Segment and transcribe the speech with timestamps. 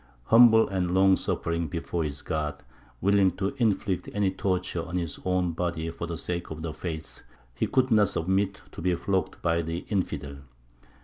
[0.29, 2.63] Humble and long suffering before his God,
[3.01, 7.21] willing to inflict any torture on his own body for the sake of the faith,
[7.53, 10.37] he could not submit to be flogged by the infidel.